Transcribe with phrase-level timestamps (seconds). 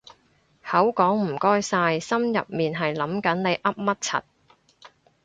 [0.63, 4.21] 口講唔該晒心入面係諗緊你噏乜柒